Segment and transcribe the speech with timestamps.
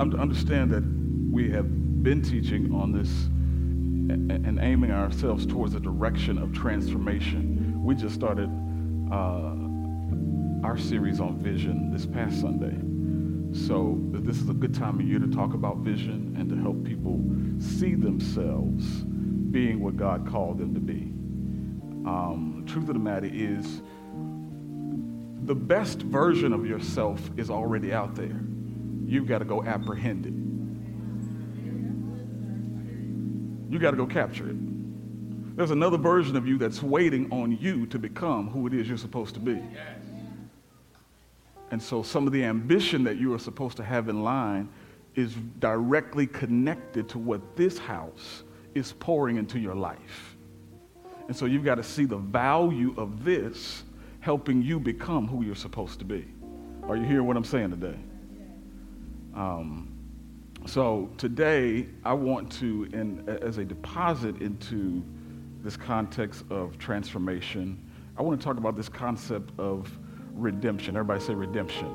[0.00, 0.84] understand that
[1.30, 3.08] we have been teaching on this
[4.10, 7.82] and aiming ourselves towards a direction of transformation.
[7.82, 8.50] We just started
[9.10, 12.76] uh, our series on vision this past Sunday.
[13.66, 16.84] So this is a good time of year to talk about vision and to help
[16.84, 17.20] people
[17.58, 18.84] see themselves
[19.52, 21.12] being what God called them to be.
[22.08, 23.80] Um, the truth of the matter is,
[25.46, 28.40] the best version of yourself is already out there.
[29.14, 30.34] You've got to go apprehend it.
[33.72, 34.56] You got to go capture it.
[35.56, 38.98] There's another version of you that's waiting on you to become who it is you're
[38.98, 39.62] supposed to be.
[41.70, 44.68] And so some of the ambition that you are supposed to have in line
[45.14, 48.42] is directly connected to what this house
[48.74, 50.36] is pouring into your life.
[51.28, 53.84] And so you've got to see the value of this
[54.18, 56.26] helping you become who you're supposed to be.
[56.88, 57.96] Are you hearing what I'm saying today?
[59.34, 59.90] Um,
[60.66, 65.04] so today, I want to, in, as a deposit into
[65.62, 67.82] this context of transformation,
[68.16, 69.90] I want to talk about this concept of
[70.34, 70.96] redemption.
[70.96, 71.92] Everybody say redemption.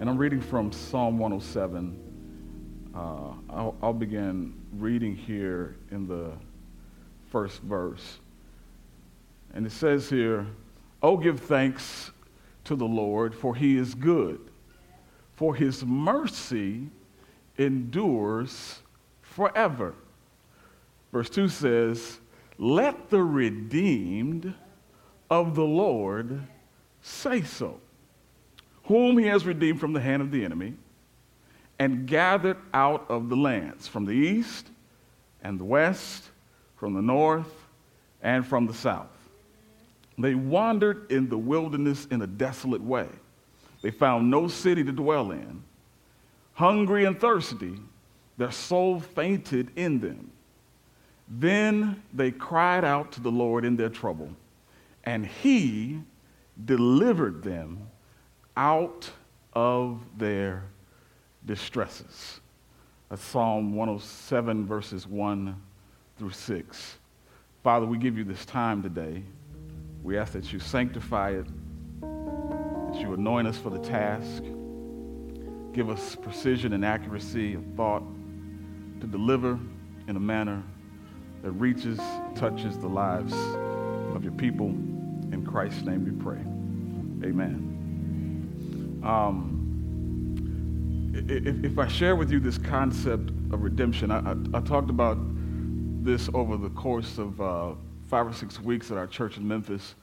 [0.00, 2.92] And I'm reading from Psalm 107.
[2.94, 2.98] Uh,
[3.50, 6.32] I'll, I'll begin reading here in the
[7.30, 8.18] first verse.
[9.54, 10.46] And it says here,
[11.02, 12.10] Oh, give thanks
[12.64, 14.40] to the Lord, for he is good,
[15.36, 16.88] for his mercy
[17.58, 18.80] endures
[19.22, 19.94] forever.
[21.12, 22.18] Verse 2 says,
[22.58, 24.52] Let the redeemed
[25.30, 26.42] of the Lord
[27.02, 27.80] say so,
[28.84, 30.74] whom he has redeemed from the hand of the enemy
[31.78, 34.68] and gathered out of the lands from the east
[35.42, 36.24] and the west,
[36.76, 37.52] from the north
[38.22, 39.08] and from the south.
[40.18, 43.08] They wandered in the wilderness in a desolate way.
[43.86, 45.62] They found no city to dwell in
[46.54, 47.78] hungry and thirsty,
[48.36, 50.32] their soul fainted in them.
[51.28, 54.30] Then they cried out to the Lord in their trouble,
[55.04, 56.00] and he
[56.64, 57.78] delivered them
[58.56, 59.08] out
[59.52, 60.64] of their
[61.44, 62.40] distresses.
[63.08, 65.62] That's Psalm 107, verses 1
[66.18, 66.96] through 6.
[67.62, 69.22] Father, we give you this time today.
[70.02, 71.46] We ask that you sanctify it,
[72.98, 74.42] you anoint us for the task
[75.76, 78.02] give us precision and accuracy of thought
[78.98, 79.58] to deliver
[80.08, 80.62] in a manner
[81.42, 81.98] that reaches,
[82.34, 83.34] touches the lives
[84.14, 84.68] of your people.
[84.68, 86.38] In Christ's name we pray.
[87.28, 89.02] Amen.
[89.04, 89.52] Um,
[91.28, 95.18] if, if, I share with you this concept of redemption, I, I, I talked about
[96.02, 97.72] this over the course of uh,
[98.06, 99.94] five or six weeks at our church in Memphis,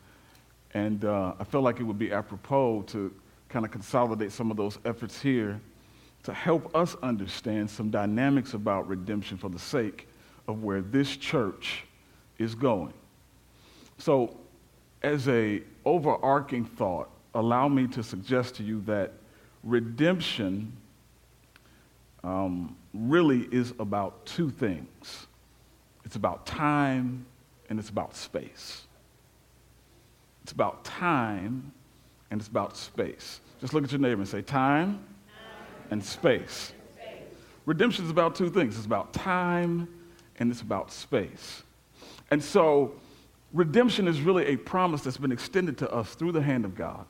[0.73, 3.13] and uh, I felt like it would be apropos to
[3.49, 5.59] kind of consolidate some of those efforts here
[6.23, 10.07] to help us understand some dynamics about redemption for the sake
[10.47, 11.83] of where this church
[12.37, 12.93] is going.
[13.97, 14.35] So,
[15.03, 19.11] as a overarching thought, allow me to suggest to you that
[19.63, 20.71] redemption
[22.23, 25.27] um, really is about two things.
[26.05, 27.25] It's about time
[27.69, 28.87] and it's about space.
[30.43, 31.71] It's about time
[32.29, 33.39] and it's about space.
[33.61, 35.03] Just look at your neighbor and say, Time
[35.89, 36.73] and space.
[37.65, 39.87] Redemption is about two things it's about time
[40.37, 41.63] and it's about space.
[42.31, 42.93] And so,
[43.53, 47.05] redemption is really a promise that's been extended to us through the hand of God.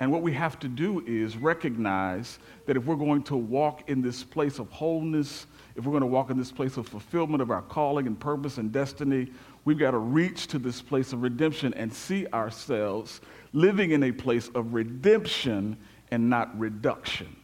[0.00, 4.00] And what we have to do is recognize that if we're going to walk in
[4.00, 7.50] this place of wholeness, if we're going to walk in this place of fulfillment of
[7.50, 9.28] our calling and purpose and destiny,
[9.68, 13.20] we've got to reach to this place of redemption and see ourselves
[13.52, 15.76] living in a place of redemption
[16.10, 17.36] and not reduction.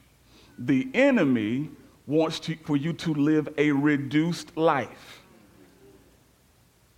[0.56, 1.68] The enemy
[2.06, 5.20] wants to, for you to live a reduced life.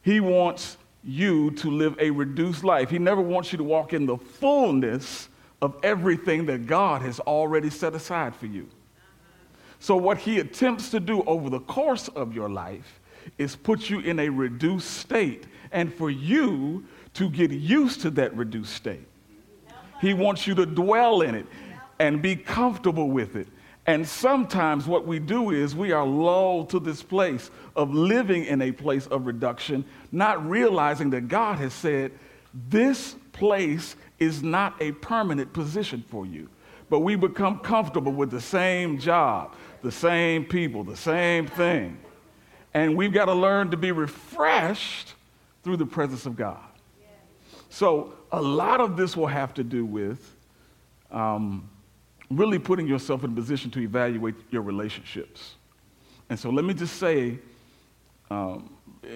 [0.01, 2.89] He wants you to live a reduced life.
[2.89, 5.29] He never wants you to walk in the fullness
[5.61, 8.69] of everything that God has already set aside for you.
[9.81, 13.01] So, what he attempts to do over the course of your life
[13.39, 16.85] is put you in a reduced state and for you
[17.15, 19.07] to get used to that reduced state.
[20.01, 21.47] He wants you to dwell in it
[21.99, 23.49] and be comfortable with it.
[23.87, 28.61] And sometimes what we do is we are lulled to this place of living in
[28.61, 32.13] a place of reduction, not realizing that God has said,
[32.69, 36.49] this place is not a permanent position for you.
[36.91, 41.99] But we become comfortable with the same job, the same people, the same thing.
[42.77, 45.15] And we've got to learn to be refreshed
[45.65, 46.61] through the presence of God.
[47.71, 50.37] So, a lot of this will have to do with
[51.11, 51.71] um,
[52.31, 55.55] really putting yourself in a position to evaluate your relationships.
[56.29, 57.39] And so let me just say,
[58.31, 58.69] um,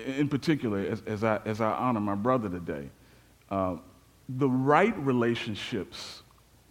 [0.06, 2.88] in particular, as, as, I, as I honor my brother today,
[3.50, 3.76] uh,
[4.26, 6.22] the right relationships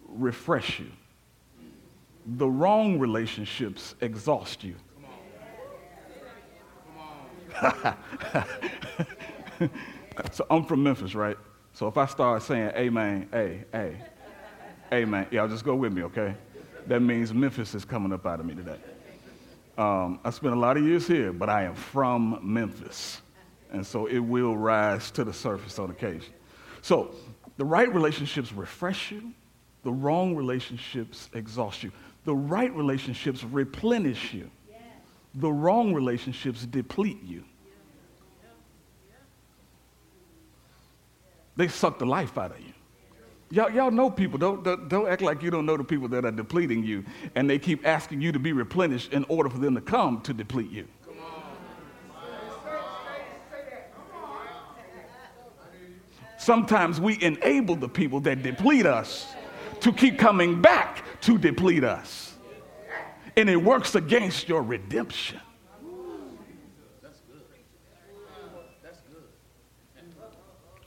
[0.08, 0.90] refresh you,
[2.26, 4.74] the wrong relationships exhaust you.
[10.32, 11.36] so I'm from Memphis, right?
[11.72, 13.96] So if I start saying amen, hey, hey,
[14.92, 16.34] amen, y'all just go with me, okay?
[16.86, 18.78] That means Memphis is coming up out of me today.
[19.78, 23.22] Um, I spent a lot of years here, but I am from Memphis.
[23.72, 26.34] And so it will rise to the surface on occasion.
[26.82, 27.14] So
[27.56, 29.32] the right relationships refresh you,
[29.82, 31.92] the wrong relationships exhaust you.
[32.24, 34.50] The right relationships replenish you,
[35.34, 37.44] the wrong relationships deplete you.
[41.56, 42.72] They suck the life out of you.
[43.52, 44.38] Y'all, y'all know people.
[44.38, 47.04] Don't, don't, don't act like you don't know the people that are depleting you,
[47.34, 50.32] and they keep asking you to be replenished in order for them to come to
[50.32, 50.86] deplete you.
[56.38, 59.34] Sometimes we enable the people that deplete us
[59.80, 62.34] to keep coming back to deplete us.
[63.36, 65.40] And it works against your redemption.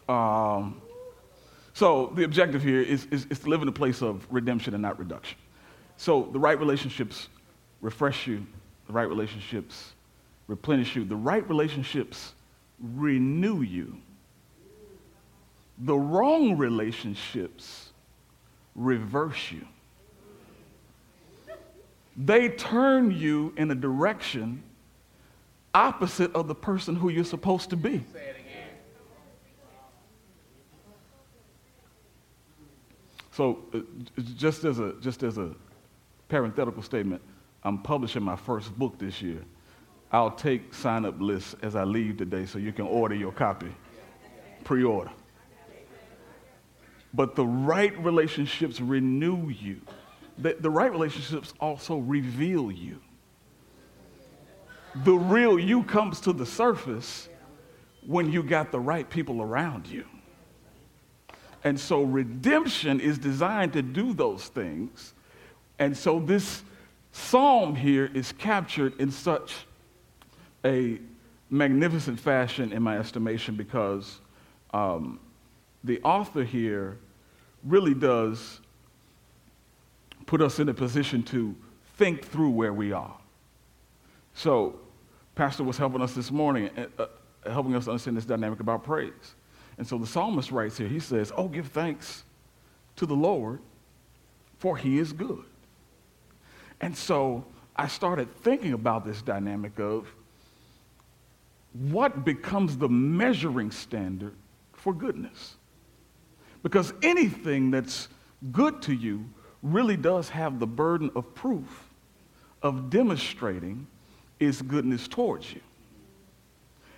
[0.09, 0.81] Um,
[1.73, 4.81] so the objective here is, is, is to live in a place of redemption and
[4.81, 5.37] not reduction.
[5.97, 7.29] So the right relationships
[7.81, 8.45] refresh you,
[8.87, 9.93] the right relationships
[10.47, 12.33] replenish you, the right relationships
[12.79, 13.97] renew you.
[15.79, 17.89] The wrong relationships
[18.75, 19.65] reverse you.
[22.15, 24.61] They turn you in a direction
[25.73, 28.03] opposite of the person who you're supposed to be.
[33.35, 33.79] So, uh,
[34.35, 35.55] just as a just as a
[36.29, 37.21] parenthetical statement,
[37.63, 39.43] I'm publishing my first book this year.
[40.11, 43.73] I'll take sign up lists as I leave today, so you can order your copy,
[44.63, 45.09] pre-order.
[47.15, 49.81] But the right relationships renew you.
[50.37, 52.99] The, the right relationships also reveal you.
[55.03, 57.29] The real you comes to the surface
[58.05, 60.05] when you got the right people around you.
[61.63, 65.13] And so redemption is designed to do those things.
[65.79, 66.63] And so this
[67.11, 69.53] psalm here is captured in such
[70.65, 70.99] a
[71.49, 74.19] magnificent fashion, in my estimation, because
[74.73, 75.19] um,
[75.83, 76.97] the author here
[77.63, 78.59] really does
[80.25, 81.55] put us in a position to
[81.97, 83.15] think through where we are.
[84.33, 84.79] So,
[85.35, 89.35] Pastor was helping us this morning, uh, uh helping us understand this dynamic about praise.
[89.77, 92.23] And so the psalmist writes here, he says, Oh, give thanks
[92.97, 93.59] to the Lord,
[94.59, 95.43] for he is good.
[96.81, 100.07] And so I started thinking about this dynamic of
[101.73, 104.35] what becomes the measuring standard
[104.73, 105.55] for goodness.
[106.61, 108.09] Because anything that's
[108.51, 109.25] good to you
[109.63, 111.89] really does have the burden of proof
[112.61, 113.87] of demonstrating
[114.39, 115.61] its goodness towards you.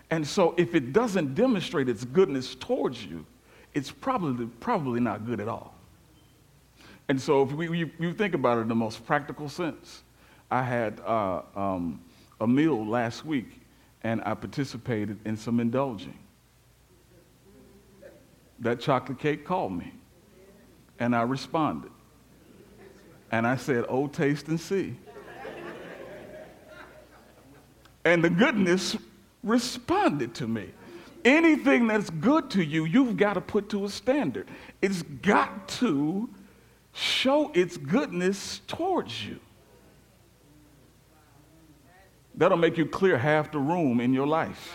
[0.09, 3.25] And so if it doesn't demonstrate its goodness towards you,
[3.73, 5.75] it's probably, probably not good at all.
[7.07, 10.03] And so if we, you, you think about it in the most practical sense,
[10.49, 12.01] I had uh, um,
[12.39, 13.61] a meal last week
[14.03, 16.17] and I participated in some indulging.
[18.59, 19.91] That chocolate cake called me
[20.99, 21.91] and I responded.
[23.31, 24.95] And I said, Oh, taste and see.
[28.05, 28.95] and the goodness
[29.45, 30.71] responded to me.
[31.23, 34.47] Anything that's good to you, you've got to put to a standard.
[34.81, 36.29] It's got to
[36.93, 39.39] show its goodness towards you.
[42.35, 44.73] That'll make you clear half the room in your life.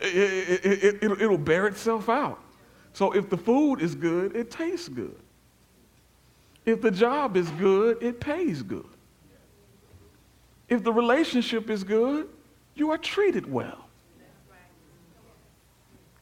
[0.00, 2.40] it, will it, it, bear itself out.
[2.92, 5.16] So if the food is good, it tastes good.
[6.64, 8.93] If the job is good, it pays good.
[10.68, 12.28] If the relationship is good,
[12.74, 13.84] you are treated well.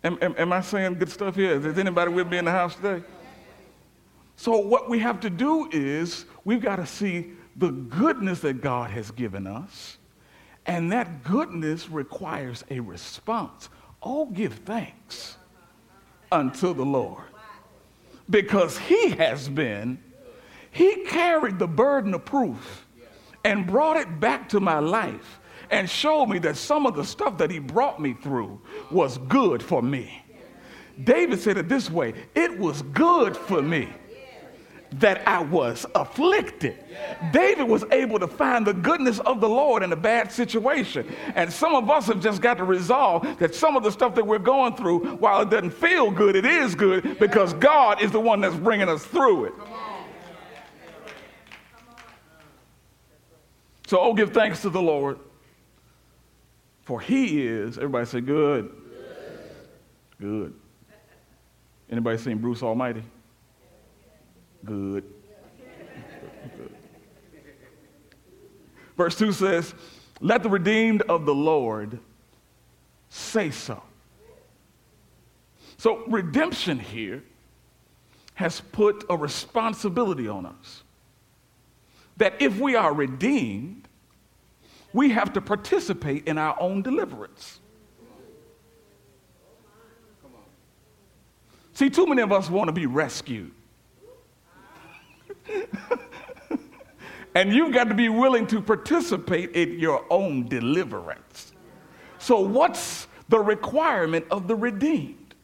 [0.04, 1.52] Am, am, am, I saying good stuff here?
[1.64, 3.04] Is anybody with me in the house today?
[4.34, 8.90] So, what we have to do is we've got to see the goodness that God
[8.90, 9.98] has given us,
[10.66, 13.68] and that goodness requires a response.
[14.02, 15.36] Oh, give thanks
[16.32, 17.22] unto the Lord
[18.28, 20.02] because He has been,
[20.72, 22.86] He carried the burden of proof
[23.44, 27.38] and brought it back to my life and showed me that some of the stuff
[27.38, 30.22] that he brought me through was good for me.
[31.02, 33.88] David said it this way It was good for me
[34.98, 36.76] that I was afflicted.
[37.32, 41.10] David was able to find the goodness of the Lord in a bad situation.
[41.34, 44.26] And some of us have just got to resolve that some of the stuff that
[44.26, 48.20] we're going through, while it doesn't feel good, it is good because God is the
[48.20, 49.54] one that's bringing us through it.
[53.92, 55.18] So, oh, give thanks to the Lord,
[56.80, 58.72] for he is, everybody say, good.
[60.18, 60.54] Good.
[61.90, 63.02] Anybody seen Bruce Almighty?
[64.64, 65.04] Good.
[68.96, 69.74] Verse 2 says,
[70.22, 71.98] Let the redeemed of the Lord
[73.10, 73.82] say so.
[75.76, 77.22] So, redemption here
[78.36, 80.82] has put a responsibility on us
[82.16, 83.81] that if we are redeemed,
[84.92, 87.60] we have to participate in our own deliverance.
[91.74, 93.52] See, too many of us want to be rescued.
[97.34, 101.52] and you've got to be willing to participate in your own deliverance.
[102.18, 105.34] So, what's the requirement of the redeemed?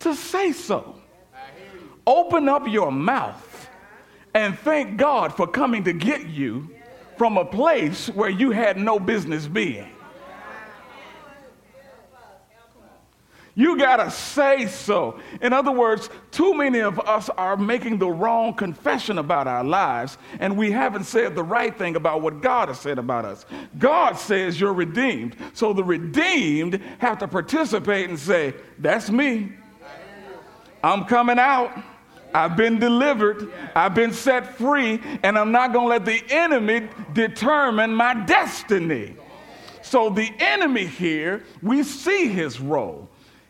[0.00, 1.00] To say so.
[2.06, 3.68] Open up your mouth
[4.32, 6.75] and thank God for coming to get you
[7.16, 9.88] from a place where you had no business being.
[13.58, 15.18] You got to say so.
[15.40, 20.18] In other words, too many of us are making the wrong confession about our lives,
[20.40, 23.46] and we haven't said the right thing about what God has said about us.
[23.78, 25.36] God says you're redeemed.
[25.54, 29.52] So the redeemed have to participate and say, That's me.
[30.84, 31.72] I'm coming out.
[32.34, 33.50] I've been delivered.
[33.74, 39.16] I've been set free, and I'm not going to let the enemy determine my destiny.
[39.82, 43.08] So the enemy here, we see his role.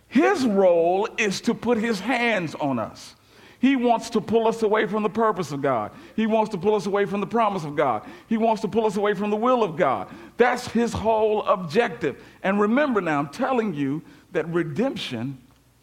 [0.09, 3.15] His role is to put his hands on us.
[3.59, 5.91] He wants to pull us away from the purpose of God.
[6.15, 8.03] He wants to pull us away from the promise of God.
[8.29, 10.09] He wants to pull us away from the will of God.
[10.37, 12.23] That's his whole objective.
[12.43, 14.03] And remember now, I'm telling you
[14.33, 15.39] that redemption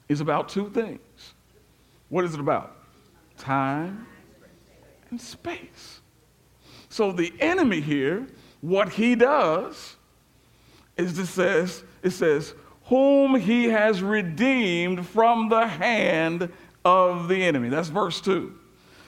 [0.08, 1.00] is about two things.
[2.10, 2.76] What is it about?
[3.44, 4.08] Time
[5.10, 6.00] and space.
[6.88, 8.26] So the enemy here,
[8.62, 9.98] what he does
[10.96, 12.54] is it says, it says,
[12.86, 16.50] whom he has redeemed from the hand
[16.86, 17.68] of the enemy.
[17.68, 18.58] That's verse 2.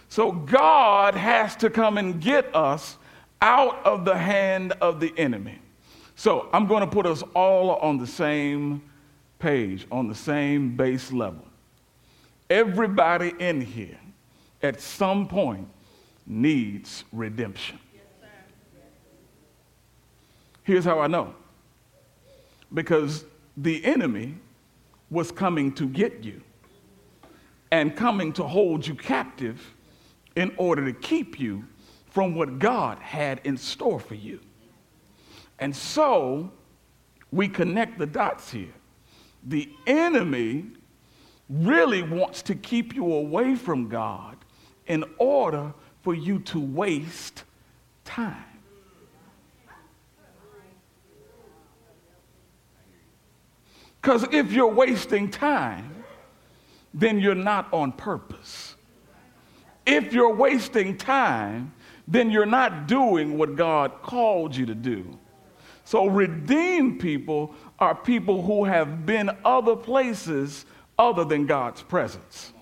[0.09, 2.97] So God has to come and get us
[3.41, 5.59] out of the hand of the enemy.
[6.17, 8.81] So I'm going to put us all on the same
[9.39, 11.45] page, on the same base level.
[12.49, 13.97] Everybody in here
[14.61, 15.67] at some point
[16.25, 17.79] needs redemption.
[20.63, 21.35] Here's how I know
[22.73, 24.35] because the enemy
[25.09, 26.41] was coming to get you
[27.71, 29.73] and coming to hold you captive
[30.35, 31.63] in order to keep you
[32.09, 34.39] from what God had in store for you.
[35.59, 36.51] And so
[37.31, 38.73] we connect the dots here.
[39.43, 40.65] The enemy
[41.49, 44.34] really wants to keep you away from God
[44.87, 47.43] in order for you to waste
[48.03, 48.35] time.
[54.01, 56.03] Because if you're wasting time,
[56.93, 58.75] then you're not on purpose.
[59.85, 61.73] If you're wasting time,
[62.07, 65.17] then you're not doing what God called you to do.
[65.85, 70.65] So, redeemed people are people who have been other places
[70.97, 72.53] other than God's presence.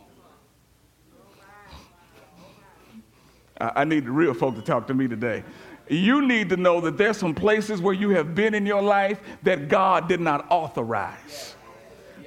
[3.59, 5.43] I need the real folk to talk to me today
[5.89, 9.19] you need to know that there's some places where you have been in your life
[9.43, 11.55] that God did not authorize.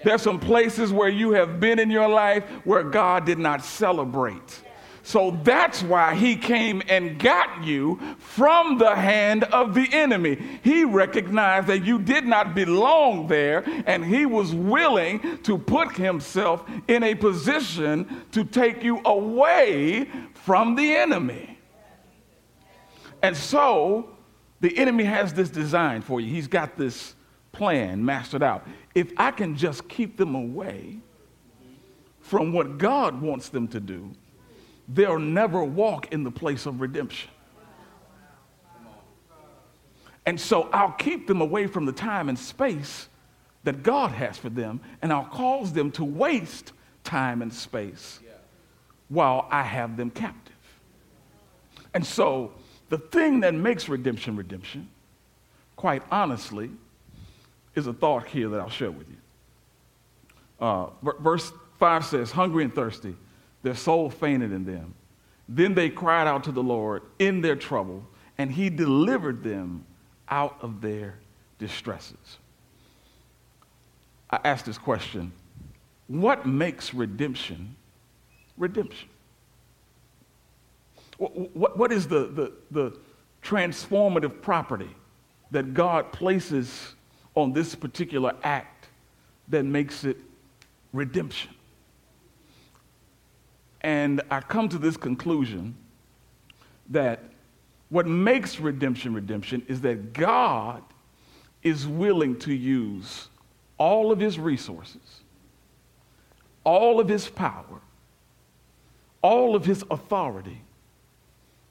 [0.05, 4.63] There's some places where you have been in your life where God did not celebrate.
[5.03, 10.37] So that's why he came and got you from the hand of the enemy.
[10.65, 16.65] He recognized that you did not belong there, and he was willing to put himself
[16.89, 20.11] in a position to take you away
[20.47, 21.59] from the enemy.
[23.21, 24.11] And so
[24.61, 26.33] the enemy has this design for you.
[26.33, 27.17] He's got this
[27.51, 28.65] plan mastered out.
[28.95, 30.99] If I can just keep them away
[32.21, 34.13] from what God wants them to do,
[34.87, 37.29] they'll never walk in the place of redemption.
[40.27, 43.09] And so I'll keep them away from the time and space
[43.65, 46.71] that God has for them, and I'll cause them to waste
[47.03, 48.21] time and space
[49.09, 50.55] while I have them captive.
[51.95, 52.53] And so
[52.89, 54.89] the thing that makes redemption redemption,
[55.77, 56.71] quite honestly,
[57.75, 59.17] is a thought here that I'll share with you.
[60.59, 60.87] Uh,
[61.21, 63.15] verse 5 says, Hungry and thirsty,
[63.63, 64.95] their soul fainted in them.
[65.49, 68.05] Then they cried out to the Lord in their trouble,
[68.39, 69.85] and he delivered them
[70.29, 71.19] out of their
[71.59, 72.39] distresses.
[74.31, 75.33] I asked this question
[76.09, 77.77] What makes redemption
[78.57, 79.09] redemption?
[81.19, 82.99] What, what is the, the, the
[83.43, 84.91] transformative property
[85.51, 86.95] that God places
[87.35, 88.89] on this particular act
[89.49, 90.19] that makes it
[90.93, 91.51] redemption?
[93.81, 95.77] And I come to this conclusion
[96.91, 97.23] that
[97.89, 100.83] what makes redemption redemption is that God
[101.63, 103.29] is willing to use
[103.79, 105.21] all of his resources,
[106.65, 107.81] all of his power,
[109.27, 110.63] all of his authority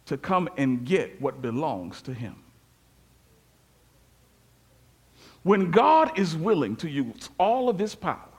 [0.06, 2.36] to come and get what belongs to him.
[5.44, 8.36] When God is willing to use all of his power,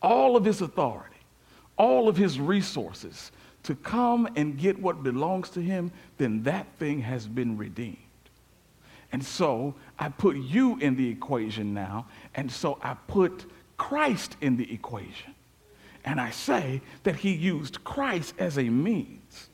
[0.00, 1.16] all of his authority,
[1.76, 3.32] all of his resources
[3.64, 7.96] to come and get what belongs to him, then that thing has been redeemed.
[9.10, 14.56] And so I put you in the equation now, and so I put Christ in
[14.56, 15.34] the equation.
[16.04, 19.48] And I say that he used Christ as a means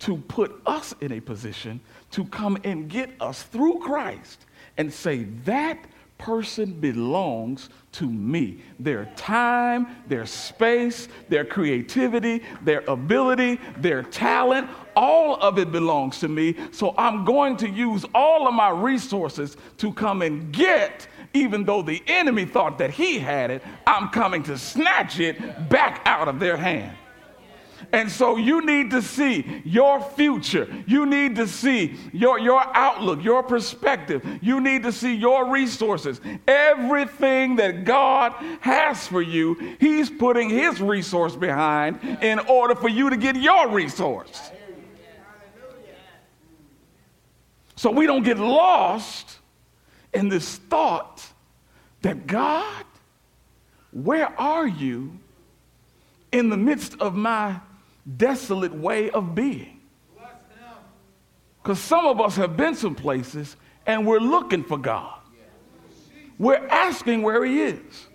[0.00, 5.24] to put us in a position to come and get us through Christ and say,
[5.44, 5.78] that
[6.18, 8.62] person belongs to me.
[8.78, 16.28] Their time, their space, their creativity, their ability, their talent, all of it belongs to
[16.28, 16.56] me.
[16.70, 21.82] So I'm going to use all of my resources to come and get, even though
[21.82, 26.38] the enemy thought that he had it, I'm coming to snatch it back out of
[26.40, 26.96] their hand.
[27.92, 30.66] And so you need to see your future.
[30.86, 34.24] You need to see your, your outlook, your perspective.
[34.40, 36.20] You need to see your resources.
[36.48, 43.10] Everything that God has for you, He's putting His resource behind in order for you
[43.10, 44.50] to get your resource.
[47.76, 49.38] So we don't get lost
[50.12, 51.26] in this thought
[52.02, 52.84] that God,
[53.90, 55.18] where are you
[56.32, 57.60] in the midst of my
[58.16, 59.80] desolate way of being.
[61.62, 65.18] Because some of us have been some places and we're looking for God.
[66.38, 68.08] We're asking where He is.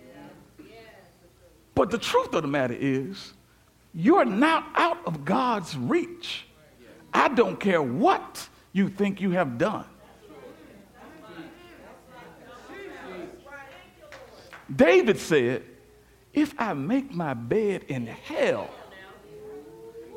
[1.74, 3.32] But the truth of the matter is,
[3.94, 6.44] you're not out of God's reach.
[7.14, 9.86] I don't care what you think you have done.
[14.74, 15.62] David said,
[16.32, 18.70] If I make my bed in hell,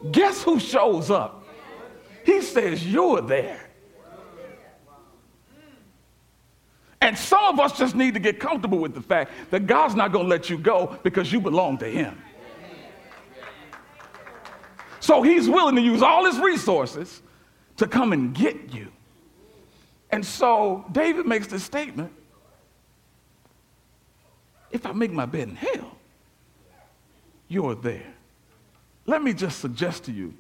[0.10, 1.46] Guess who shows up?
[2.26, 3.68] He says, You're there.
[7.04, 10.12] And some of us just need to get comfortable with the fact that God's not
[10.12, 12.22] going to let you go because you belong to Him.
[15.00, 17.22] So He's willing to use all His resources
[17.78, 18.92] to come and get you.
[20.12, 22.12] And so David makes this statement
[24.72, 25.98] if I make my bed in hell,
[27.48, 28.14] you're there.
[29.06, 30.34] Let me just suggest to you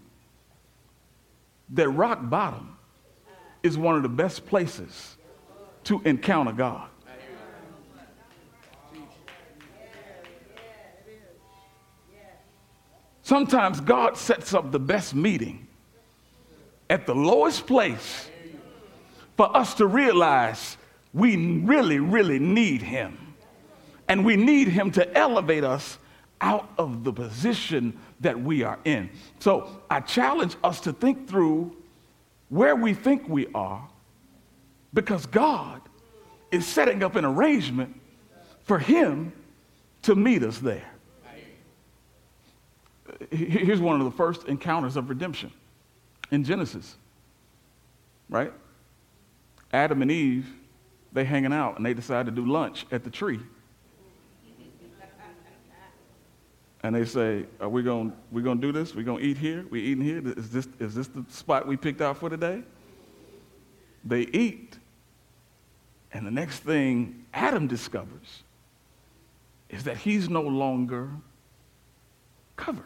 [1.71, 2.77] that rock bottom
[3.63, 5.17] is one of the best places
[5.85, 6.87] to encounter God.
[13.23, 15.67] Sometimes God sets up the best meeting
[16.89, 18.29] at the lowest place
[19.37, 20.75] for us to realize
[21.13, 23.20] we really, really need Him.
[24.11, 25.97] And we need Him to elevate us
[26.41, 29.09] out of the position that we are in.
[29.39, 31.73] So I challenge us to think through
[32.49, 33.87] where we think we are
[34.93, 35.81] because God
[36.51, 37.97] is setting up an arrangement
[38.65, 39.31] for Him
[40.01, 40.91] to meet us there.
[43.31, 45.53] Here's one of the first encounters of redemption
[46.31, 46.97] in Genesis,
[48.27, 48.51] right?
[49.71, 50.53] Adam and Eve,
[51.13, 53.39] they hanging out and they decide to do lunch at the tree.
[56.83, 58.95] And they say, Are we going we gonna do this?
[58.95, 59.65] We're going to eat here?
[59.69, 60.21] We eating here?
[60.37, 62.63] Is this, is this the spot we picked out for today?
[64.03, 64.77] They eat.
[66.13, 68.43] And the next thing Adam discovers
[69.69, 71.09] is that he's no longer
[72.57, 72.85] covered.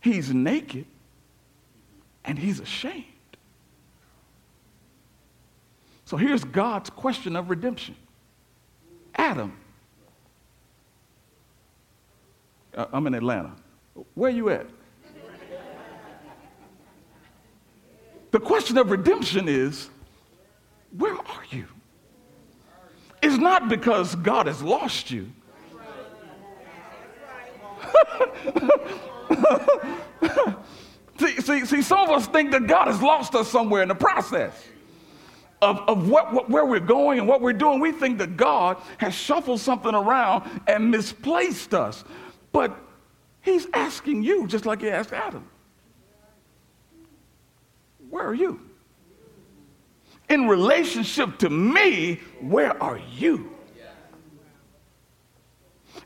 [0.00, 0.86] He's naked
[2.24, 3.04] and he's ashamed.
[6.06, 7.96] So here's God's question of redemption
[9.14, 9.56] Adam,
[12.74, 13.52] Uh, I'm in Atlanta.
[14.14, 14.66] Where you at?
[18.30, 19.90] The question of redemption is
[20.96, 21.66] where are you?
[23.22, 25.30] It's not because God has lost you,
[31.18, 33.94] see, see, see, some of us think that God has lost us somewhere in the
[33.94, 34.52] process
[35.62, 37.80] of, of what, what, where we're going and what we're doing.
[37.80, 42.04] We think that God has shuffled something around and misplaced us.
[42.52, 42.76] But
[43.42, 45.48] He's asking you, just like He asked Adam,
[48.08, 48.60] Where are you?
[50.28, 53.50] In relationship to me, where are you?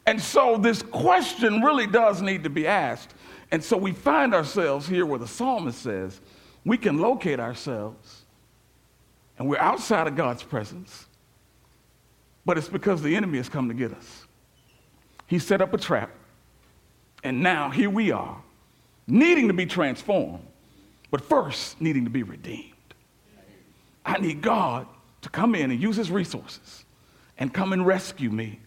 [0.06, 3.14] And so this question really does need to be asked.
[3.50, 6.20] And so we find ourselves here where the psalmist says
[6.64, 8.22] we can locate ourselves
[9.38, 11.06] and we're outside of God's presence,
[12.44, 14.26] but it's because the enemy has come to get us.
[15.26, 16.10] He set up a trap,
[17.24, 18.36] and now here we are,
[19.06, 20.46] needing to be transformed,
[21.10, 22.70] but first needing to be redeemed.
[24.04, 24.86] I need God
[25.22, 26.84] to come in and use his resources
[27.38, 28.60] and come and rescue me.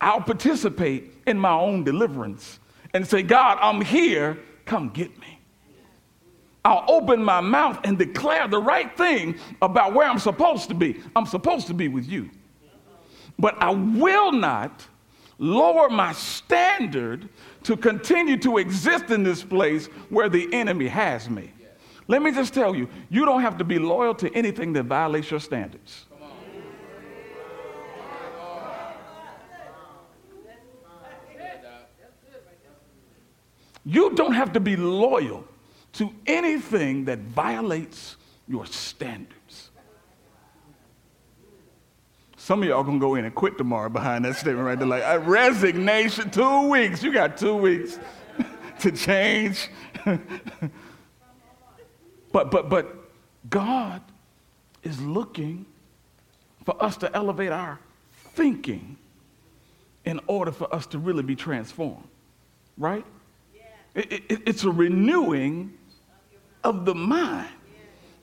[0.00, 2.58] I'll participate in my own deliverance
[2.92, 5.38] and say, God, I'm here, come get me.
[6.64, 11.00] I'll open my mouth and declare the right thing about where I'm supposed to be.
[11.14, 12.28] I'm supposed to be with you.
[13.38, 14.84] But I will not
[15.38, 17.28] lower my standard
[17.64, 21.52] to continue to exist in this place where the enemy has me.
[22.08, 25.30] Let me just tell you, you don't have to be loyal to anything that violates
[25.30, 26.06] your standards.
[33.84, 35.44] You don't have to be loyal
[35.92, 38.16] to anything that violates
[38.48, 39.35] your standards.
[42.46, 44.86] Some of y'all gonna go in and quit tomorrow behind that statement right there.
[44.86, 47.02] Like, a resignation, two weeks.
[47.02, 47.98] You got two weeks
[48.78, 49.68] to change.
[52.30, 53.10] but but but
[53.50, 54.00] God
[54.84, 55.66] is looking
[56.64, 57.80] for us to elevate our
[58.34, 58.96] thinking
[60.04, 62.06] in order for us to really be transformed.
[62.78, 63.04] Right?
[63.56, 63.62] Yeah.
[63.96, 65.76] It, it, it's a renewing
[66.62, 67.48] of the mind.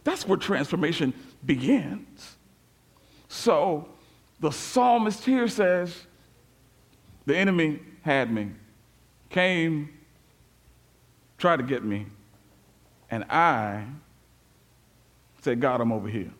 [0.05, 1.13] That's where transformation
[1.45, 2.37] begins.
[3.27, 3.89] So
[4.43, 6.05] the psalmist here says,
[7.25, 8.51] The enemy had me,
[9.29, 9.89] came,
[11.37, 12.07] tried to get me,
[13.09, 13.85] and I
[15.43, 16.31] said, God, I'm over here.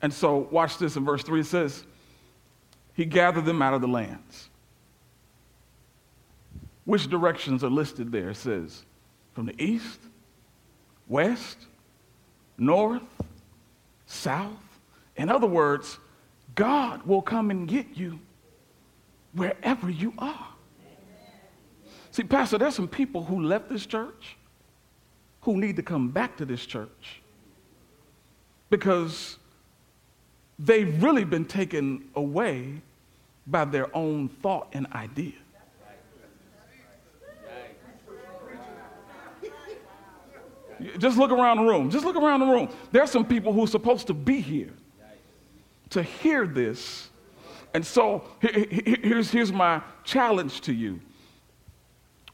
[0.00, 1.84] And so, watch this in verse 3 it says,
[2.94, 4.48] He gathered them out of the lands.
[6.84, 8.30] Which directions are listed there?
[8.30, 8.84] It says,
[9.32, 9.98] From the east,
[11.08, 11.58] west,
[12.56, 13.02] north,
[14.06, 14.52] south.
[15.16, 15.98] In other words,
[16.58, 18.18] God will come and get you
[19.32, 20.48] wherever you are.
[22.10, 24.36] See, Pastor, there's some people who left this church
[25.42, 27.22] who need to come back to this church
[28.70, 29.38] because
[30.58, 32.82] they've really been taken away
[33.46, 35.34] by their own thought and idea.
[40.98, 41.88] Just look around the room.
[41.88, 42.68] Just look around the room.
[42.90, 44.72] There are some people who are supposed to be here
[45.90, 47.08] to hear this.
[47.74, 51.00] And so here's, here's my challenge to you.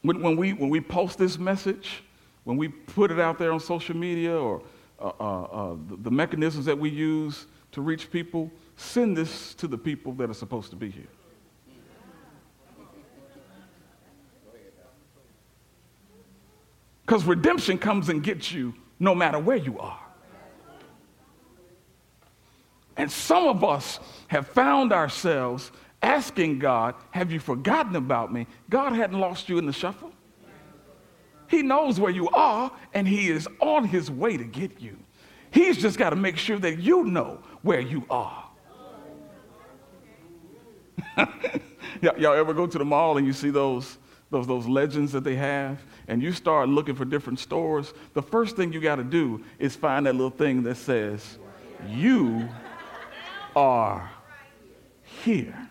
[0.01, 2.03] When, when, we, when we post this message,
[2.43, 4.61] when we put it out there on social media or
[4.99, 9.67] uh, uh, uh, the, the mechanisms that we use to reach people, send this to
[9.67, 11.07] the people that are supposed to be here.
[17.05, 20.04] Because redemption comes and gets you no matter where you are.
[22.97, 28.47] And some of us have found ourselves asking God, Have you forgotten about me?
[28.69, 30.11] God hadn't lost you in the shuffle.
[31.47, 34.97] He knows where you are, and He is on His way to get you.
[35.51, 38.43] He's just got to make sure that you know where you are.
[42.01, 43.97] y'all ever go to the mall and you see those
[44.31, 48.55] those, those legends that they have, and you start looking for different stores, the first
[48.55, 51.37] thing you got to do is find that little thing that says,
[51.87, 52.49] You
[53.55, 54.11] are
[55.03, 55.69] here.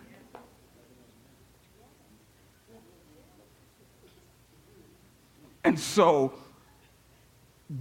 [5.63, 6.33] And so,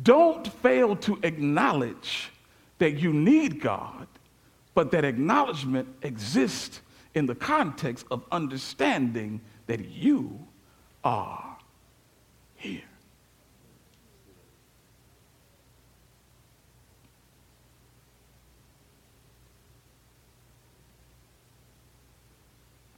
[0.03, 2.31] don't fail to acknowledge
[2.79, 4.07] that you need God,
[4.75, 6.81] but that acknowledgement exists
[7.15, 10.47] in the context of understanding that you
[11.05, 11.59] are
[12.57, 12.83] here.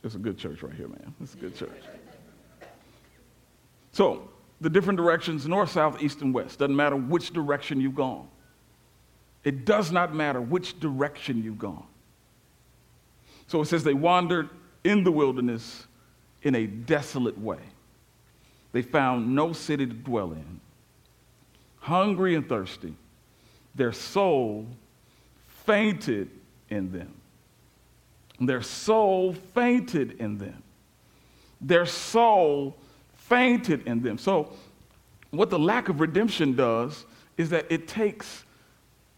[0.07, 1.15] It's a good church right here, man.
[1.21, 1.83] It's a good church.
[3.91, 4.29] So,
[4.61, 6.61] the different directions north, south, east, and west.
[6.61, 8.29] Doesn't matter which direction you've gone.
[9.43, 11.87] It does not matter which direction you've gone.
[13.49, 14.49] So it says they wandered
[14.85, 15.87] in the wilderness
[16.43, 17.59] in a desolate way.
[18.73, 20.61] they found no city to dwell in.
[21.79, 22.95] Hungry and thirsty,
[23.75, 24.67] their soul
[25.47, 26.31] fainted
[26.71, 27.16] in them.
[28.41, 30.63] Their soul fainted in them.
[31.61, 32.77] Their soul
[33.15, 34.19] fainted in them.
[34.19, 34.53] So,
[35.31, 37.05] what the lack of redemption does
[37.37, 38.45] is that it takes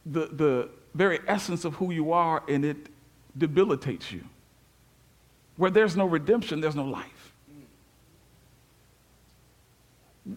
[0.07, 2.89] the, the very essence of who you are and it
[3.37, 4.25] debilitates you.
[5.57, 7.33] Where there's no redemption, there's no life.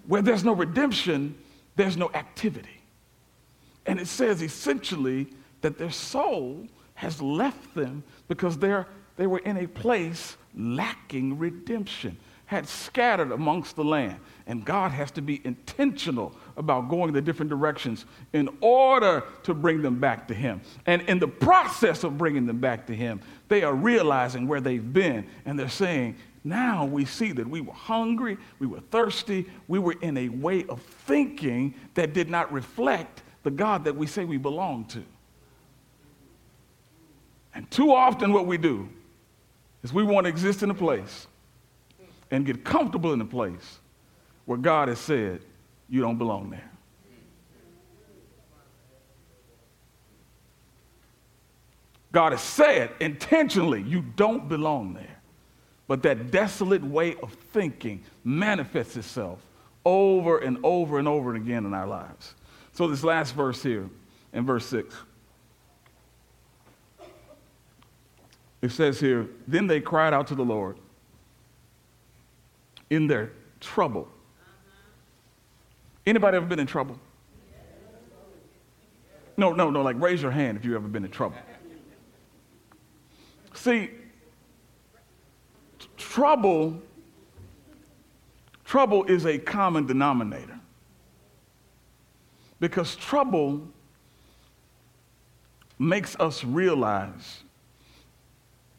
[0.08, 1.36] Where there's no redemption,
[1.76, 2.82] there's no activity.
[3.86, 5.28] And it says essentially
[5.62, 12.18] that their soul has left them because they're, they were in a place lacking redemption,
[12.46, 14.18] had scattered amongst the land.
[14.46, 19.82] And God has to be intentional about going the different directions in order to bring
[19.82, 20.62] them back to Him.
[20.86, 24.94] And in the process of bringing them back to Him, they are realizing where they've
[24.94, 29.80] been and they're saying, now we see that we were hungry, we were thirsty, we
[29.80, 34.26] were in a way of thinking that did not reflect the God that we say
[34.26, 35.04] we belong to.
[37.54, 38.88] And too often, what we do
[39.84, 41.28] is we want to exist in a place
[42.30, 43.80] and get comfortable in a place
[44.46, 45.42] where God has said,
[45.90, 46.72] you don't belong there.
[52.12, 55.22] God has said intentionally, you don't belong there.
[55.88, 59.40] But that desolate way of thinking manifests itself
[59.86, 62.36] over and over and over again in our lives.
[62.74, 63.90] So, this last verse here,
[64.34, 64.96] in verse 6,
[68.62, 70.78] it says here, Then they cried out to the Lord
[72.90, 74.08] in their trouble.
[76.06, 77.00] Anybody ever been in trouble?
[79.38, 81.38] No, no, no, like raise your hand if you've ever been in trouble.
[83.54, 83.90] See,
[85.98, 86.82] trouble
[88.72, 90.58] trouble is a common denominator.
[92.62, 93.68] Because trouble
[95.78, 97.44] makes us realize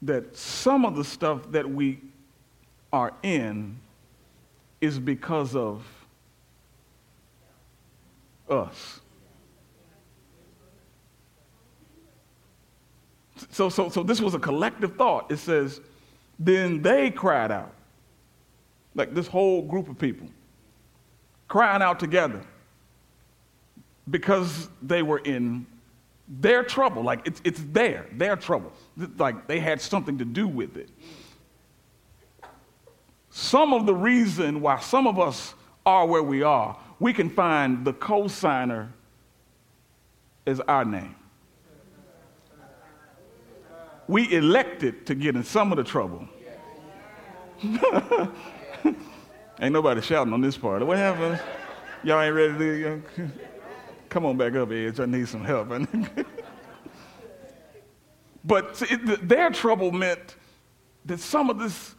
[0.03, 2.01] that some of the stuff that we
[2.93, 3.79] are in
[4.81, 5.85] is because of
[8.51, 9.01] us.
[13.51, 15.31] So, so, so this was a collective thought.
[15.31, 15.81] It says,
[16.39, 17.73] then they cried out.
[18.95, 20.29] Like this whole group of people
[21.49, 22.43] crying out together
[24.11, 25.67] because they were in
[26.41, 27.03] their trouble.
[27.03, 28.73] Like it's, it's their, their trouble.
[29.19, 30.89] Like they had something to do with it.
[33.31, 37.85] Some of the reason why some of us are where we are, we can find
[37.85, 38.89] the cosigner
[40.47, 41.15] is our name.
[44.09, 46.29] We elected to get in some of the trouble.
[49.61, 50.85] ain't nobody shouting on this part.
[50.85, 51.41] What happened?
[52.03, 53.03] Y'all ain't ready to.
[54.13, 55.01] Come on back up, Edge.
[55.01, 55.71] I need some help.
[58.45, 60.37] but see, their trouble meant
[61.07, 61.95] that some of this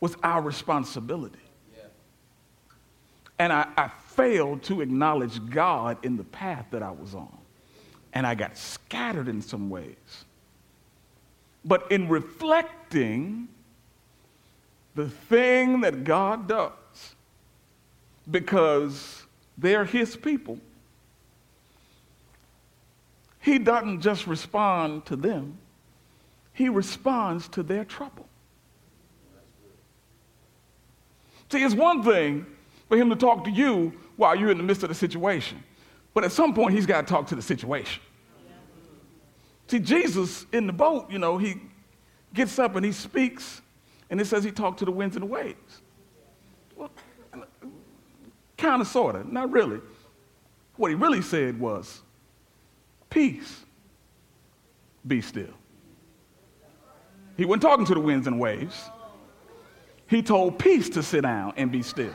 [0.00, 1.38] was our responsibility.
[1.76, 1.82] Yeah.
[3.38, 7.36] And I, I failed to acknowledge God in the path that I was on.
[8.14, 10.24] And I got scattered in some ways.
[11.66, 13.46] But in reflecting
[14.94, 16.72] the thing that God does,
[18.30, 19.24] because
[19.58, 20.58] they're His people,
[23.40, 25.58] He doesn't just respond to them,
[26.52, 28.26] He responds to their trouble.
[31.50, 32.46] See, it's one thing
[32.88, 35.62] for him to talk to you while you're in the midst of the situation,
[36.14, 38.00] but at some point, he's got to talk to the situation.
[39.66, 41.60] See, Jesus in the boat, you know, he
[42.34, 43.62] gets up and he speaks,
[44.10, 45.80] and it says he talked to the winds and the waves.
[46.76, 46.90] Well,
[48.56, 49.80] kind of, sort of, not really.
[50.76, 52.02] What he really said was,
[53.10, 53.64] Peace,
[55.06, 55.52] be still.
[57.36, 58.88] He wasn't talking to the winds and waves.
[60.06, 62.14] He told peace to sit down and be still.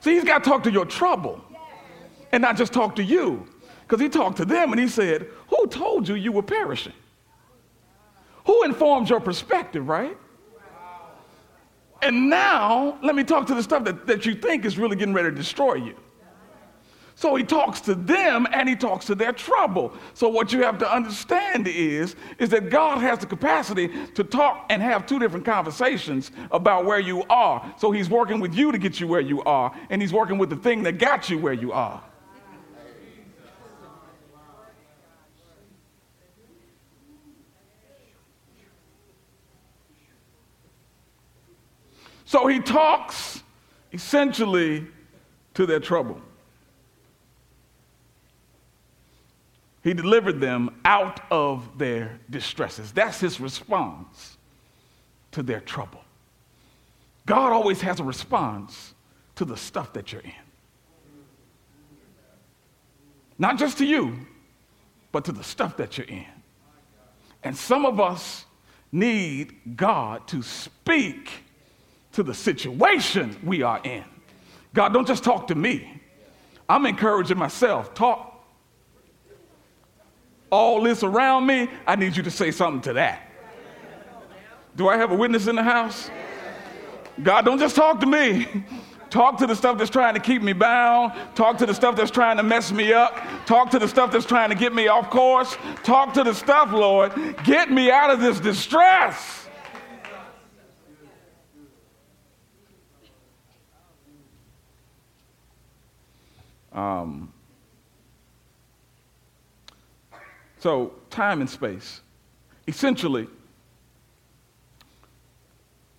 [0.00, 1.42] See, he's got to talk to your trouble
[2.32, 3.46] and not just talk to you.
[3.82, 6.92] Because he talked to them and he said, Who told you you were perishing?
[8.44, 10.16] Who informed your perspective, right?
[12.02, 15.14] And now, let me talk to the stuff that, that you think is really getting
[15.14, 15.94] ready to destroy you.
[17.18, 19.92] So he talks to them and he talks to their trouble.
[20.14, 24.66] So what you have to understand is, is that God has the capacity to talk
[24.70, 27.74] and have two different conversations about where you are.
[27.76, 30.48] So he's working with you to get you where you are, and he's working with
[30.48, 32.00] the thing that got you where you are.
[42.26, 43.42] So he talks
[43.92, 44.86] essentially
[45.54, 46.22] to their trouble.
[49.88, 52.92] He delivered them out of their distresses.
[52.92, 54.36] That's his response
[55.30, 56.02] to their trouble.
[57.24, 58.92] God always has a response
[59.36, 60.32] to the stuff that you're in.
[63.38, 64.18] Not just to you,
[65.10, 66.26] but to the stuff that you're in.
[67.42, 68.44] And some of us
[68.92, 71.30] need God to speak
[72.12, 74.04] to the situation we are in.
[74.74, 76.02] God, don't just talk to me.
[76.68, 77.94] I'm encouraging myself.
[77.94, 78.27] Talk
[80.50, 81.68] all this around me.
[81.86, 83.22] I need you to say something to that.
[84.76, 86.10] Do I have a witness in the house?
[87.22, 88.46] God, don't just talk to me.
[89.10, 91.14] Talk to the stuff that's trying to keep me bound.
[91.34, 93.16] Talk to the stuff that's trying to mess me up.
[93.46, 95.56] Talk to the stuff that's trying to get me off course.
[95.82, 97.14] Talk to the stuff, Lord.
[97.42, 99.48] Get me out of this distress.
[106.70, 107.32] Um,
[110.58, 112.00] so, time and space.
[112.66, 113.28] Essentially,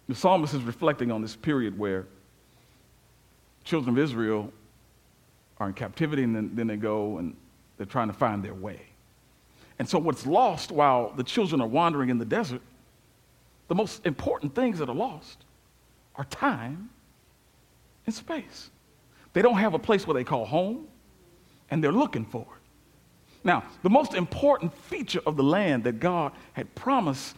[0.08, 2.06] the psalmist is reflecting on this period where
[3.64, 4.52] children of Israel
[5.60, 7.36] are in captivity and then, then they go and
[7.78, 8.82] they're trying to find their way.
[9.78, 12.62] And so, what's lost while the children are wandering in the desert,
[13.70, 15.46] the most important things that are lost
[16.16, 16.90] are time
[18.06, 18.72] and space.
[19.32, 20.88] They don't have a place where they call home,
[21.72, 22.59] and they're looking for it.
[23.44, 27.36] Now, the most important feature of the land that God had promised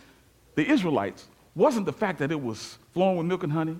[0.55, 3.77] the Israelites wasn't the fact that it was flowing with milk and honey,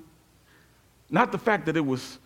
[1.09, 2.19] not the fact that it was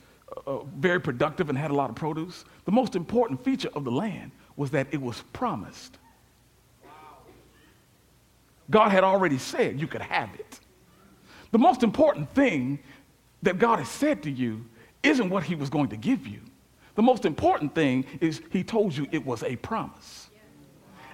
[0.45, 2.45] uh, very productive and had a lot of produce.
[2.65, 5.97] The most important feature of the land was that it was promised.
[8.69, 10.59] God had already said you could have it.
[11.51, 12.79] The most important thing
[13.43, 14.65] that God has said to you
[15.03, 16.41] isn't what He was going to give you.
[16.95, 20.29] The most important thing is He told you it was a promise.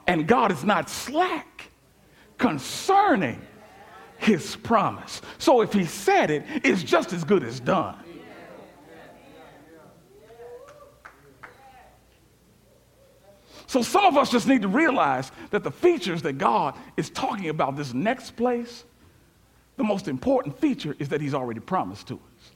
[0.08, 1.70] And God is not slack
[2.38, 3.42] concerning
[4.18, 5.22] His promise.
[5.38, 7.98] So if He said it, it's just as good as done.
[13.72, 17.48] So some of us just need to realize that the features that God is talking
[17.48, 18.84] about this next place,
[19.78, 22.51] the most important feature is that He's already promised to us.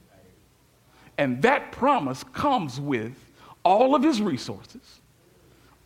[1.18, 3.14] And that promise comes with
[3.64, 5.00] all of His resources,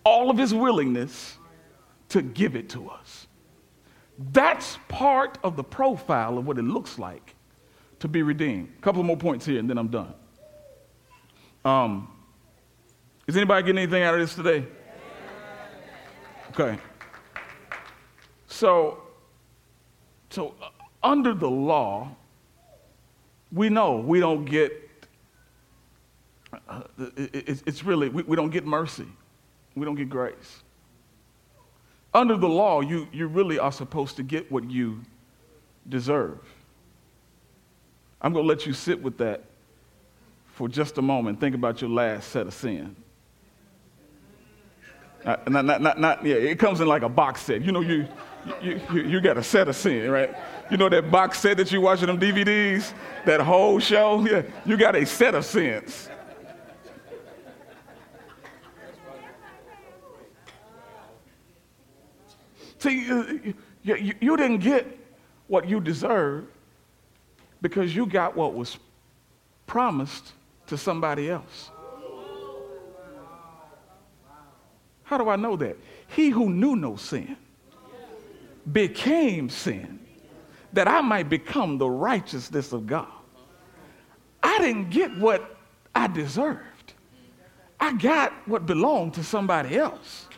[0.05, 1.37] all of His willingness
[2.11, 3.27] to give it to us.
[4.33, 7.35] That's part of the profile of what it looks like
[8.01, 8.73] to be redeemed.
[8.79, 10.13] A couple more points here, and then I'm done.
[11.65, 12.11] Um,
[13.27, 14.67] is anybody getting anything out of this today?
[16.51, 16.79] Okay.
[18.49, 19.03] So,
[20.31, 20.69] so uh,
[21.03, 22.15] under the law,
[23.53, 24.90] we know we don't get,
[26.69, 26.83] uh,
[27.17, 29.07] it, it's really, we, we don't get mercy.
[29.75, 30.63] We don't get grace.
[32.13, 35.01] Under the law, you, you really are supposed to get what you
[35.89, 36.41] deserve.
[38.21, 39.45] I'm going to let you sit with that
[40.55, 41.41] for just a moment.
[41.41, 42.97] Think about your last set of sin.
[45.25, 47.63] Not, not, not, not, yeah, it comes in like a box set.
[47.63, 48.09] You know, you,
[48.63, 50.35] you, you, you got a set of sin, right?
[50.71, 52.95] You know that box set that you watching them DVDs,
[53.27, 54.25] that whole show?
[54.25, 56.09] Yeah, you got a set of sins.
[62.81, 64.99] See, uh, you, you didn't get
[65.49, 66.49] what you deserved
[67.61, 68.79] because you got what was
[69.67, 70.33] promised
[70.67, 71.71] to somebody else.
[75.03, 75.77] How do I know that?
[76.09, 77.37] He who knew no sin
[78.73, 79.99] became sin
[80.73, 83.09] that I might become the righteousness of God.
[84.43, 85.57] I didn't get what
[85.95, 86.95] I deserved.
[87.79, 90.30] I got what belonged to somebody else.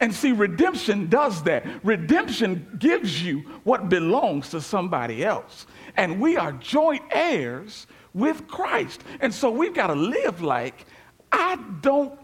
[0.00, 1.66] And see, redemption does that.
[1.84, 5.66] Redemption gives you what belongs to somebody else.
[5.96, 9.02] And we are joint heirs with Christ.
[9.20, 10.86] And so we've got to live like
[11.32, 12.18] I don't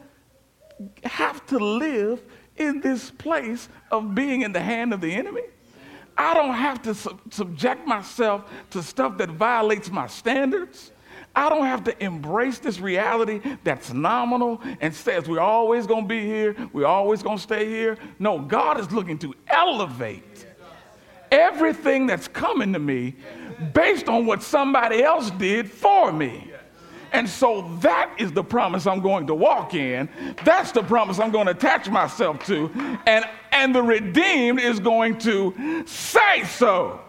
[1.05, 2.22] have to live
[2.57, 5.43] in this place of being in the hand of the enemy.
[6.16, 10.93] I don't have to subject myself to stuff that violates my standards.
[11.37, 16.09] I don't have to embrace this reality that's nominal and says we're always going to
[16.09, 17.99] be here, we're always going to stay here.
[18.18, 20.47] No, God is looking to elevate
[21.30, 23.16] everything that's coming to me
[23.72, 26.53] based on what somebody else did for me.
[27.12, 30.09] And so that is the promise I'm going to walk in.
[30.45, 32.70] That's the promise I'm going to attach myself to.
[33.07, 37.01] And, and the redeemed is going to say so.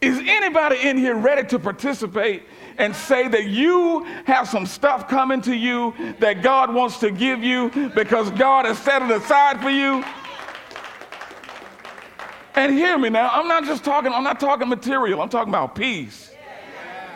[0.00, 2.42] Is anybody in here ready to participate
[2.78, 7.42] and say that you have some stuff coming to you that God wants to give
[7.42, 10.04] you because God has set it aside for you?
[12.54, 15.74] And hear me now, I'm not just talking, I'm not talking material, I'm talking about
[15.74, 16.30] peace.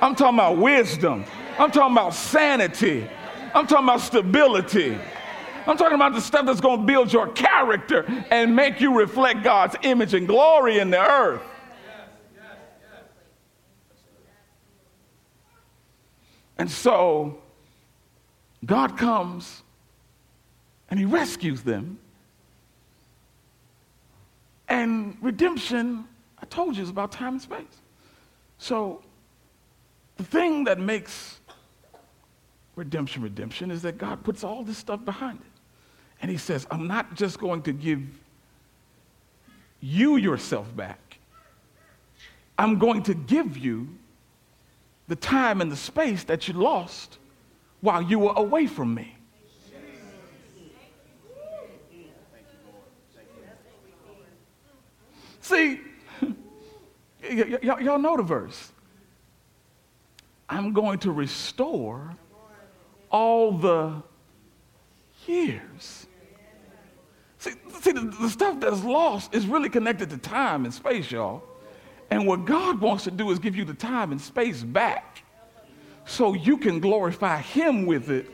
[0.00, 1.24] I'm talking about wisdom.
[1.58, 3.06] I'm talking about sanity.
[3.54, 4.96] I'm talking about stability.
[5.66, 9.42] I'm talking about the stuff that's going to build your character and make you reflect
[9.42, 11.42] God's image and glory in the earth.
[16.60, 17.38] And so
[18.66, 19.62] God comes
[20.90, 21.98] and he rescues them.
[24.68, 26.04] And redemption,
[26.38, 27.64] I told you, is about time and space.
[28.58, 29.00] So
[30.18, 31.40] the thing that makes
[32.76, 35.60] redemption redemption is that God puts all this stuff behind it.
[36.20, 38.02] And he says, I'm not just going to give
[39.80, 41.16] you yourself back.
[42.58, 43.88] I'm going to give you
[45.10, 47.18] the time and the space that you lost
[47.80, 49.16] while you were away from me.
[55.40, 55.80] See,
[56.22, 58.70] y- y- y'all know the verse.
[60.48, 62.16] I'm going to restore
[63.10, 64.04] all the
[65.26, 66.06] years.
[67.38, 67.50] See,
[67.80, 71.42] see the, the stuff that's lost is really connected to time and space, y'all.
[72.10, 75.22] And what God wants to do is give you the time and space back
[76.04, 78.28] so you can glorify Him with it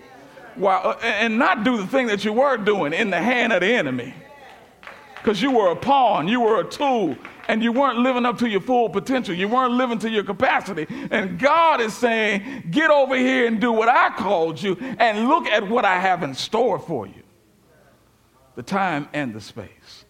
[0.55, 3.67] while, and not do the thing that you were doing in the hand of the
[3.67, 4.15] enemy.
[5.17, 7.17] Because you were a pawn, you were a tool,
[7.49, 9.35] and you weren't living up to your full potential.
[9.35, 10.87] You weren't living to your capacity.
[11.11, 15.47] And God is saying, Get over here and do what I called you, and look
[15.47, 17.23] at what I have in store for you
[18.55, 20.05] the time and the space.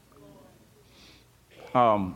[1.75, 2.15] Um,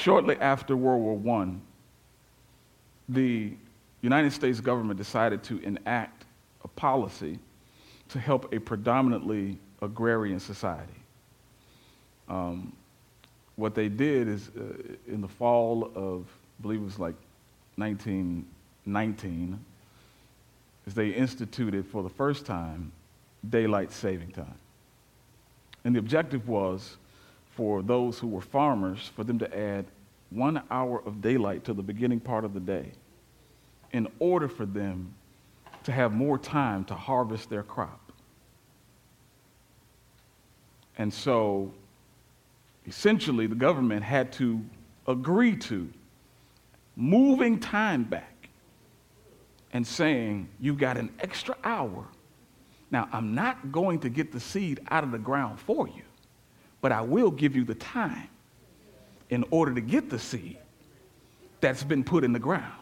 [0.00, 1.52] Shortly after World War I,
[3.10, 3.52] the
[4.00, 6.24] United States government decided to enact
[6.64, 7.38] a policy
[8.08, 11.02] to help a predominantly agrarian society.
[12.30, 12.72] Um,
[13.56, 14.62] what they did is, uh,
[15.06, 16.24] in the fall of,
[16.58, 17.16] I believe it was like
[17.76, 19.62] 1919,
[20.86, 22.90] is they instituted for the first time
[23.50, 24.58] daylight saving time.
[25.84, 26.96] And the objective was
[27.60, 29.84] for those who were farmers for them to add
[30.30, 32.90] one hour of daylight to the beginning part of the day
[33.92, 35.12] in order for them
[35.84, 38.12] to have more time to harvest their crop.
[40.96, 41.70] And so
[42.86, 44.64] essentially the government had to
[45.06, 45.86] agree to
[46.96, 48.48] moving time back
[49.74, 52.06] and saying, You got an extra hour.
[52.90, 56.04] Now, I'm not going to get the seed out of the ground for you
[56.80, 58.28] but I will give you the time
[59.28, 60.58] in order to get the seed
[61.60, 62.72] that's been put in the ground.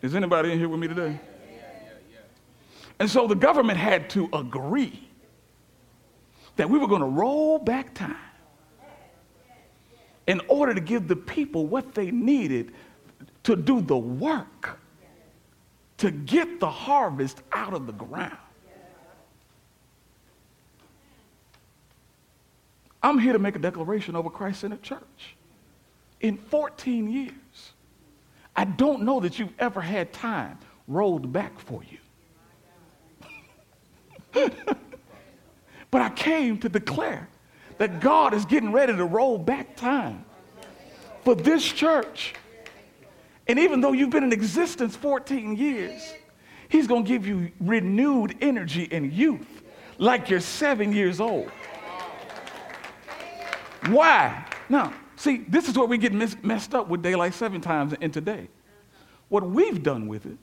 [0.00, 1.18] Is anybody in here with me today?
[3.00, 5.08] And so the government had to agree
[6.56, 8.16] that we were going to roll back time
[10.26, 12.72] in order to give the people what they needed
[13.44, 14.78] to do the work
[15.98, 18.36] to get the harvest out of the ground.
[23.02, 25.36] I'm here to make a declaration over Christ Centered Church.
[26.20, 27.72] In 14 years,
[28.56, 31.98] I don't know that you've ever had time rolled back for you.
[35.90, 37.28] but I came to declare
[37.78, 40.24] that God is getting ready to roll back time
[41.22, 42.34] for this church
[43.48, 46.14] and even though you've been in existence 14 years,
[46.68, 49.62] He's going to give you renewed energy and youth
[49.96, 51.50] like you're seven years old.
[53.86, 54.44] Why?
[54.68, 58.10] Now, see, this is where we get mis- messed up with daylight seven times in
[58.10, 58.48] today.
[59.28, 60.36] What we've done with it,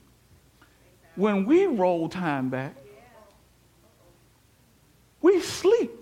[1.14, 2.74] when we roll time back,
[5.22, 5.92] we sleep.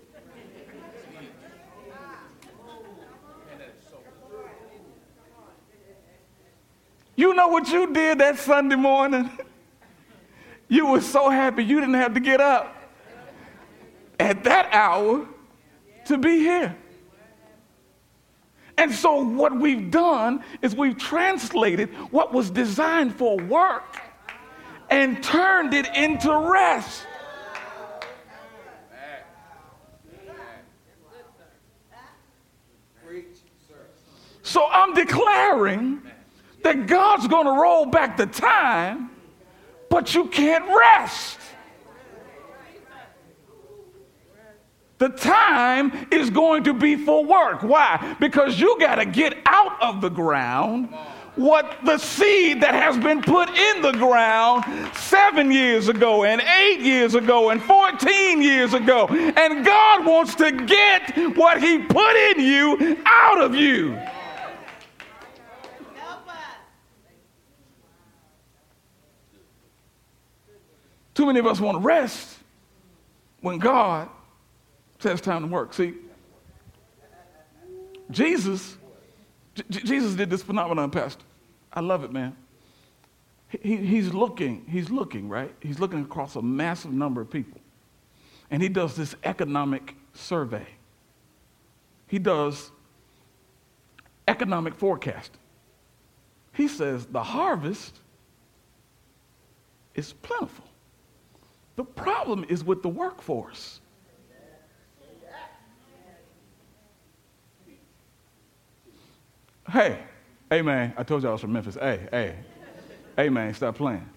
[7.25, 9.31] You know what you did that Sunday morning?
[10.67, 12.75] You were so happy you didn't have to get up
[14.19, 15.27] at that hour
[16.05, 16.77] to be here.
[18.77, 23.97] And so, what we've done is we've translated what was designed for work
[24.91, 27.07] and turned it into rest.
[34.43, 36.03] So, I'm declaring
[36.65, 39.11] that God's going to roll back the time,
[39.89, 41.39] but you can't rest.
[44.97, 47.61] The time is going to be for work.
[47.61, 48.15] Why?
[48.19, 50.89] Because you got to get out of the ground
[51.35, 54.63] what the seed that has been put in the ground
[54.95, 59.07] seven years ago, and eight years ago, and 14 years ago.
[59.07, 63.99] And God wants to get what He put in you out of you.
[71.15, 72.37] Too many of us want to rest
[73.41, 74.09] when God
[74.99, 75.73] says time to work.
[75.73, 75.93] See,
[78.11, 78.77] Jesus,
[79.55, 81.23] J- Jesus did this phenomenon, Pastor.
[81.73, 82.35] I love it, man.
[83.47, 85.53] He, he's looking, he's looking, right?
[85.61, 87.61] He's looking across a massive number of people.
[88.51, 90.67] And he does this economic survey.
[92.07, 92.71] He does
[94.27, 95.39] economic forecasting.
[96.53, 97.99] He says the harvest
[99.93, 100.64] is plentiful.
[101.75, 103.81] The problem is with the workforce.
[109.69, 109.99] Hey,
[110.49, 111.75] hey man, I told you I was from Memphis.
[111.75, 112.35] Hey, hey,
[113.15, 114.07] hey man, stop playing.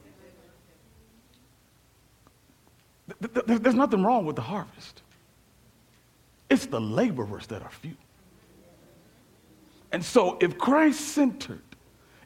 [3.46, 5.02] There's nothing wrong with the harvest.
[6.50, 7.96] It's the laborers that are few.
[9.90, 11.62] And so, if Christ centered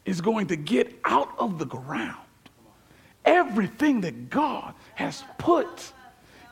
[0.05, 2.22] is going to get out of the ground
[3.25, 5.93] everything that God has put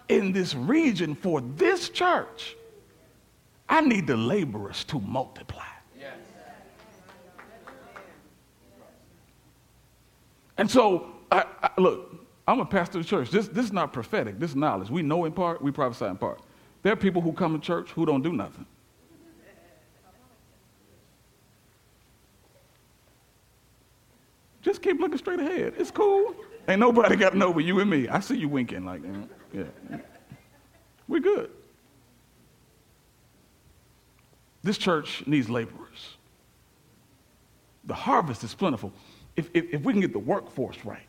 [0.08, 2.56] in this region for this church,
[3.68, 5.64] I need the laborers to multiply.
[10.60, 13.30] And so, I, I, look, I'm a pastor of the church.
[13.30, 14.38] This, this is not prophetic.
[14.38, 14.90] This is knowledge.
[14.90, 16.42] We know in part, we prophesy in part.
[16.82, 18.66] There are people who come to church who don't do nothing.
[24.60, 25.72] Just keep looking straight ahead.
[25.78, 26.34] It's cool.
[26.70, 28.08] Ain't nobody got to know but you and me.
[28.08, 29.64] I see you winking like, mm, yeah.
[31.08, 31.50] We're good.
[34.62, 36.16] This church needs laborers.
[37.84, 38.92] The harvest is plentiful
[39.34, 41.06] if, if, if we can get the workforce right,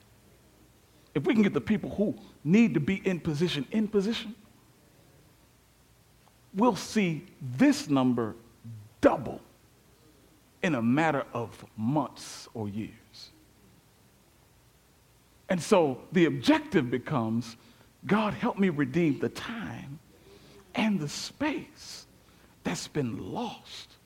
[1.13, 4.33] if we can get the people who need to be in position in position,
[6.55, 8.35] we'll see this number
[8.99, 9.41] double
[10.63, 13.00] in a matter of months or years.
[15.51, 17.57] And so the objective becomes
[18.07, 19.99] God, help me redeem the time
[20.75, 22.05] and the space
[22.63, 23.97] that's been lost.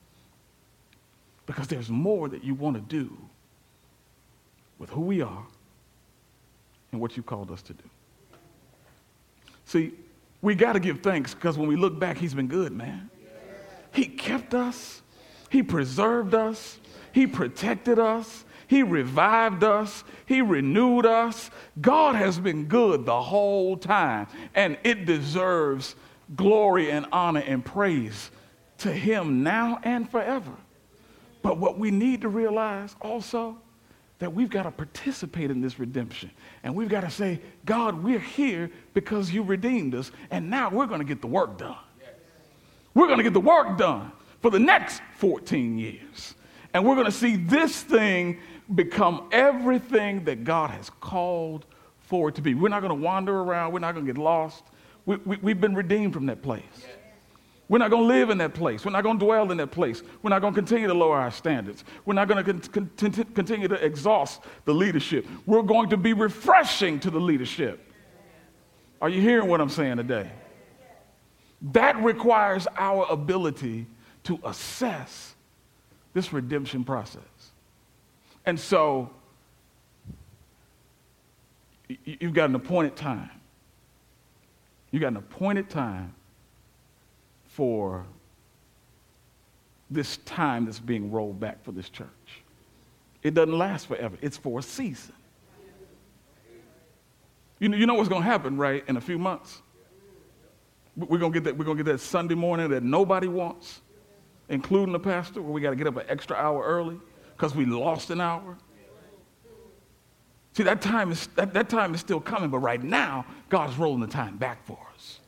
[1.46, 3.16] Because there's more that you want to do
[4.80, 5.46] with who we are
[6.90, 7.84] and what you called us to do.
[9.66, 9.92] See,
[10.42, 13.08] we got to give thanks because when we look back, He's been good, man.
[13.92, 15.00] He kept us,
[15.48, 16.80] He preserved us,
[17.12, 21.50] He protected us, He revived us, He renewed us.
[21.80, 25.94] God has been good the whole time, and it deserves
[26.34, 28.30] glory and honor and praise
[28.78, 30.52] to Him now and forever.
[31.42, 33.58] But what we need to realize also
[34.18, 36.30] that we've got to participate in this redemption.
[36.62, 40.86] And we've got to say, God, we're here because you redeemed us, and now we're
[40.86, 41.76] going to get the work done.
[42.94, 44.10] We're going to get the work done
[44.40, 46.34] for the next 14 years.
[46.72, 48.38] And we're going to see this thing
[48.74, 51.66] become everything that God has called
[52.00, 52.54] for it to be.
[52.54, 54.64] We're not going to wander around, we're not going to get lost.
[55.04, 56.62] We, have we, been redeemed from that place.
[57.68, 58.84] We're not going to live in that place.
[58.84, 60.02] We're not going to dwell in that place.
[60.22, 61.84] We're not going to continue to lower our standards.
[62.04, 65.26] We're not going to con- con- continue to exhaust the leadership.
[65.46, 67.92] We're going to be refreshing to the leadership.
[69.00, 70.30] Are you hearing what I'm saying today?
[71.72, 73.86] That requires our ability
[74.24, 75.34] to assess
[76.14, 77.22] this redemption process.
[78.46, 79.10] And so,
[82.04, 83.30] you've got an appointed time.
[84.92, 86.14] You've got an appointed time
[87.48, 88.06] for
[89.90, 92.06] this time that's being rolled back for this church.
[93.22, 95.14] It doesn't last forever, it's for a season.
[97.58, 99.62] You know, you know what's going to happen, right, in a few months?
[100.94, 103.80] We're going to get that, we're going to get that Sunday morning that nobody wants,
[104.48, 107.00] including the pastor, where we got to get up an extra hour early
[107.36, 108.56] because we lost an hour.
[110.54, 114.00] See, that time, is, that, that time is still coming, but right now, God's rolling
[114.00, 115.20] the time back for us.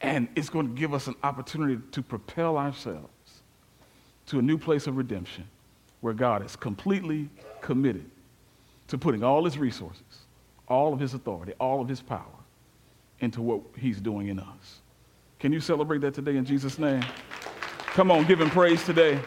[0.00, 3.08] And it's going to give us an opportunity to propel ourselves
[4.26, 5.48] to a new place of redemption
[6.00, 7.28] where God is completely
[7.60, 8.08] committed
[8.86, 10.02] to putting all his resources,
[10.68, 12.24] all of his authority, all of his power
[13.18, 14.80] into what he's doing in us.
[15.40, 17.04] Can you celebrate that today in Jesus' name?
[17.86, 19.18] Come on, give him praise today.